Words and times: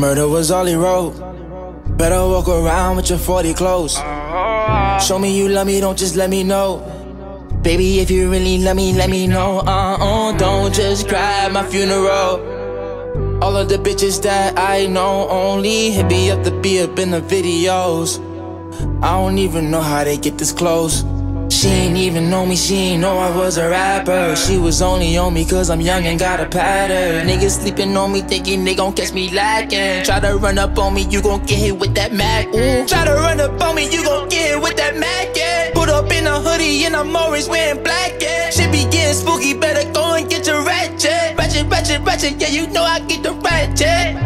Murder 0.00 0.26
was 0.26 0.50
all 0.50 0.64
he 0.64 0.74
wrote. 0.74 1.12
Better 1.98 2.26
walk 2.26 2.48
around 2.48 2.96
with 2.96 3.10
your 3.10 3.18
40 3.18 3.52
clothes. 3.52 3.96
Show 5.06 5.18
me 5.18 5.36
you 5.36 5.46
love 5.50 5.66
me, 5.66 5.78
don't 5.78 5.98
just 5.98 6.16
let 6.16 6.30
me 6.30 6.42
know. 6.42 6.80
Baby, 7.60 8.00
if 8.00 8.10
you 8.10 8.30
really 8.30 8.56
love 8.56 8.76
me, 8.76 8.94
let 8.94 9.10
me 9.10 9.26
know. 9.26 9.58
Uh 9.58 9.98
uh, 10.00 10.32
don't 10.38 10.74
just 10.74 11.06
cry 11.06 11.44
at 11.44 11.52
my 11.52 11.66
funeral. 11.68 12.40
All 13.42 13.54
of 13.54 13.68
the 13.68 13.76
bitches 13.76 14.22
that 14.22 14.58
I 14.58 14.86
know 14.86 15.28
only 15.28 15.90
hit 15.90 16.06
me 16.06 16.30
up 16.30 16.44
to 16.44 16.50
be 16.62 16.80
up 16.80 16.98
in 16.98 17.10
the 17.10 17.20
videos. 17.20 18.18
I 19.02 19.20
don't 19.20 19.36
even 19.36 19.70
know 19.70 19.82
how 19.82 20.02
they 20.04 20.16
get 20.16 20.38
this 20.38 20.50
close. 20.50 21.04
She 21.60 21.68
ain't 21.68 21.98
even 21.98 22.30
know 22.30 22.46
me, 22.46 22.56
she 22.56 22.74
ain't 22.74 23.02
know 23.02 23.18
I 23.18 23.36
was 23.36 23.58
a 23.58 23.68
rapper. 23.68 24.34
She 24.34 24.56
was 24.56 24.80
only 24.80 25.18
on 25.18 25.34
me 25.34 25.44
cause 25.44 25.68
I'm 25.68 25.82
young 25.82 26.06
and 26.06 26.18
got 26.18 26.40
a 26.40 26.46
pattern. 26.46 27.28
Niggas 27.28 27.60
sleeping 27.60 27.94
on 27.98 28.12
me 28.12 28.22
thinking 28.22 28.64
they 28.64 28.74
gon' 28.74 28.94
catch 28.94 29.12
me 29.12 29.28
lacking. 29.28 30.02
Try 30.02 30.20
to 30.20 30.38
run 30.38 30.56
up 30.56 30.78
on 30.78 30.94
me, 30.94 31.02
you 31.02 31.20
gon' 31.20 31.44
get 31.44 31.58
hit 31.58 31.78
with 31.78 31.94
that 31.96 32.14
Mac. 32.14 32.46
Ooh. 32.46 32.86
Try 32.86 33.04
to 33.04 33.12
run 33.12 33.40
up 33.40 33.60
on 33.60 33.76
me, 33.76 33.92
you 33.92 34.02
gon' 34.02 34.30
get 34.30 34.52
hit 34.52 34.62
with 34.62 34.78
that 34.78 34.96
Mac, 34.96 35.36
yeah. 35.36 35.70
Put 35.74 35.90
up 35.90 36.10
in 36.10 36.26
a 36.26 36.40
hoodie 36.40 36.86
and 36.86 36.96
I'm 36.96 37.14
always 37.14 37.46
wearing 37.46 37.82
black, 37.82 38.14
yeah. 38.22 38.48
Shit 38.48 38.72
be 38.72 38.84
getting 38.84 39.12
spooky, 39.12 39.52
better 39.52 39.84
go 39.92 40.14
and 40.14 40.30
get 40.30 40.46
your 40.46 40.64
ratchet. 40.64 41.36
Ratchet, 41.36 41.66
ratchet, 41.66 42.00
ratchet, 42.00 42.40
yeah, 42.40 42.48
you 42.48 42.68
know 42.68 42.84
I 42.84 43.00
get 43.00 43.22
the 43.22 43.34
ratchet. 43.34 44.16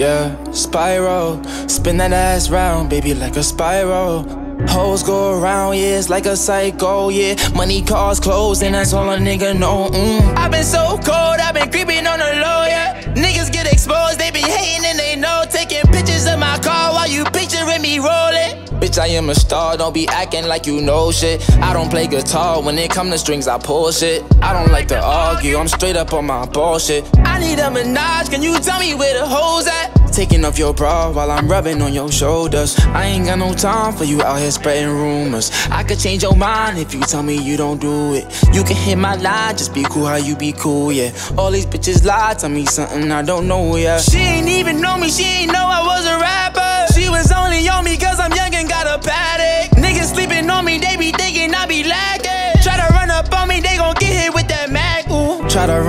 Yeah, 0.00 0.34
spiral. 0.50 1.44
Spin 1.68 1.98
that 1.98 2.12
ass 2.12 2.50
round, 2.50 2.90
baby, 2.90 3.14
like 3.14 3.36
a 3.36 3.44
spiral. 3.44 4.43
Hoes 4.68 5.02
go 5.02 5.38
around, 5.40 5.76
yeah, 5.76 5.98
it's 5.98 6.08
like 6.08 6.26
a 6.26 6.36
psycho, 6.36 7.08
yeah. 7.08 7.34
Money, 7.54 7.82
cars, 7.82 8.20
clothes, 8.20 8.62
and 8.62 8.74
that's 8.74 8.92
all 8.92 9.10
a 9.10 9.18
nigga 9.18 9.58
know. 9.58 9.88
Mm. 9.90 10.36
i 10.36 10.48
been 10.48 10.64
so 10.64 10.98
cold, 11.04 11.38
I've 11.40 11.54
been 11.54 11.70
creeping 11.70 12.06
on 12.06 12.18
the 12.18 12.24
low, 12.24 12.64
yeah. 12.66 13.00
Niggas 13.14 13.52
get 13.52 13.72
exposed, 13.72 14.18
they 14.18 14.30
be 14.30 14.40
hating 14.40 14.84
and 14.84 14.98
they 14.98 15.16
know. 15.16 15.44
Taking 15.50 15.82
pictures 15.92 16.26
of 16.26 16.38
my 16.38 16.58
car 16.58 16.92
while 16.92 17.08
you 17.08 17.24
picturing 17.26 17.82
me 17.82 17.98
rolling. 17.98 18.64
Bitch, 18.80 18.98
I 18.98 19.06
am 19.08 19.30
a 19.30 19.34
star, 19.34 19.76
don't 19.76 19.94
be 19.94 20.08
acting 20.08 20.46
like 20.46 20.66
you 20.66 20.80
know 20.80 21.12
shit. 21.12 21.48
I 21.60 21.72
don't 21.72 21.90
play 21.90 22.06
guitar, 22.06 22.60
when 22.62 22.78
it 22.78 22.90
come 22.90 23.10
to 23.10 23.18
strings, 23.18 23.46
I 23.46 23.58
pull 23.58 23.92
shit. 23.92 24.22
I 24.42 24.52
don't 24.52 24.72
like 24.72 24.88
to 24.88 25.00
argue, 25.00 25.56
I'm 25.56 25.68
straight 25.68 25.96
up 25.96 26.12
on 26.12 26.26
my 26.26 26.46
bullshit. 26.46 27.04
I 27.18 27.38
need 27.38 27.58
a 27.58 27.70
menage, 27.70 28.30
can 28.30 28.42
you 28.42 28.58
tell 28.58 28.80
me 28.80 28.94
where 28.94 29.18
the 29.18 29.26
hoes 29.26 29.66
at? 29.66 30.03
Taking 30.14 30.44
off 30.44 30.60
your 30.60 30.72
bra 30.72 31.10
while 31.10 31.28
I'm 31.28 31.48
rubbing 31.48 31.82
on 31.82 31.92
your 31.92 32.08
shoulders. 32.12 32.78
I 32.78 33.06
ain't 33.06 33.26
got 33.26 33.36
no 33.36 33.52
time 33.52 33.92
for 33.94 34.04
you 34.04 34.22
out 34.22 34.38
here 34.38 34.52
spreading 34.52 34.88
rumors. 34.88 35.50
I 35.72 35.82
could 35.82 35.98
change 35.98 36.22
your 36.22 36.36
mind 36.36 36.78
if 36.78 36.94
you 36.94 37.00
tell 37.00 37.24
me 37.24 37.36
you 37.36 37.56
don't 37.56 37.80
do 37.80 38.14
it. 38.14 38.24
You 38.54 38.62
can 38.62 38.76
hit 38.76 38.96
my 38.96 39.16
line, 39.16 39.56
just 39.56 39.74
be 39.74 39.82
cool 39.82 40.06
how 40.06 40.14
you 40.14 40.36
be 40.36 40.52
cool, 40.52 40.92
yeah. 40.92 41.10
All 41.36 41.50
these 41.50 41.66
bitches 41.66 42.04
lie, 42.04 42.34
tell 42.34 42.48
me 42.48 42.64
something 42.64 43.10
I 43.10 43.22
don't 43.22 43.48
know, 43.48 43.74
yeah. 43.74 43.98
She 43.98 44.18
ain't 44.18 44.48
even 44.48 44.80
know 44.80 44.96
me, 44.96 45.10
she 45.10 45.24
ain't 45.24 45.52
know 45.52 45.66
I 45.66 45.82
was 45.84 46.06
a 46.06 46.16
rapper. 46.16 46.92
She 46.94 47.10
was 47.10 47.32
only 47.32 47.68
on 47.68 47.84
me 47.84 47.96
cause 47.96 48.20
I'm 48.20 48.23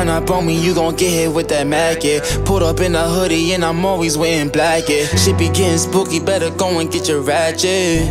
run 0.00 0.08
up 0.08 0.30
on 0.30 0.46
me, 0.46 0.58
you 0.58 0.74
gon' 0.74 0.96
get 0.96 1.10
hit 1.10 1.34
with 1.34 1.48
that 1.48 1.66
Mac, 1.66 2.02
yeah. 2.02 2.20
Put 2.46 2.62
up 2.62 2.80
in 2.80 2.94
a 2.94 3.06
hoodie 3.06 3.52
and 3.52 3.62
I'm 3.62 3.84
always 3.84 4.16
wearing 4.16 4.48
black, 4.48 4.88
yeah. 4.88 5.04
Shit 5.04 5.36
be 5.36 5.48
getting 5.48 5.76
spooky, 5.76 6.20
better 6.20 6.50
go 6.50 6.78
and 6.78 6.90
get 6.90 7.06
your 7.06 7.20
ratchet. 7.20 8.08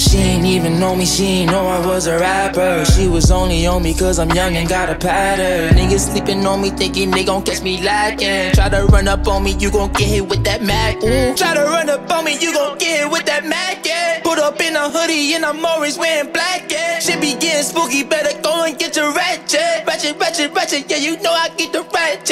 She 0.00 0.18
ain't 0.18 0.46
even 0.46 0.78
know 0.78 0.94
me, 0.94 1.04
she 1.04 1.24
ain't 1.24 1.50
know 1.50 1.66
I 1.66 1.84
was 1.84 2.06
a 2.06 2.16
rapper. 2.16 2.84
She 2.84 3.08
was 3.08 3.32
only 3.32 3.66
on 3.66 3.82
me 3.82 3.92
cause 3.92 4.20
I'm 4.20 4.30
young 4.30 4.54
and 4.54 4.68
got 4.68 4.88
a 4.88 4.94
pattern. 4.94 5.76
Niggas 5.76 6.12
sleeping 6.12 6.46
on 6.46 6.62
me 6.62 6.70
thinking 6.70 7.10
they 7.10 7.24
gon' 7.24 7.42
catch 7.42 7.60
me 7.60 7.82
lacking. 7.82 8.52
Try 8.54 8.68
to 8.68 8.84
run 8.86 9.08
up 9.08 9.26
on 9.26 9.42
me, 9.42 9.56
you 9.58 9.72
gon' 9.72 9.92
get 9.94 10.06
hit 10.06 10.28
with 10.28 10.44
that 10.44 10.62
Mac. 10.62 11.02
Ooh. 11.02 11.34
Try 11.34 11.54
to 11.54 11.64
run 11.64 11.90
up 11.90 12.08
on 12.08 12.24
me, 12.24 12.38
you 12.38 12.54
gon' 12.54 12.78
get 12.78 13.00
hit 13.00 13.10
with 13.10 13.24
that 13.26 13.44
Mac, 13.44 13.84
yeah. 13.84 14.13
Up 14.44 14.60
in 14.60 14.76
a 14.76 14.90
hoodie 14.90 15.32
and 15.32 15.42
I'm 15.42 15.64
always 15.64 15.96
wearing 15.96 16.30
black, 16.30 16.70
yeah. 16.70 16.98
Shit 16.98 17.18
be 17.18 17.32
getting 17.32 17.62
spooky, 17.62 18.04
better 18.04 18.38
go 18.42 18.64
and 18.64 18.78
get 18.78 18.94
your 18.94 19.10
ratchet. 19.14 19.86
Ratchet, 19.86 20.20
ratchet, 20.20 20.52
ratchet, 20.52 20.84
yeah, 20.90 20.98
you 20.98 21.16
know 21.22 21.32
I 21.32 21.48
get 21.56 21.72
the 21.72 21.80
ratchet. 21.80 22.23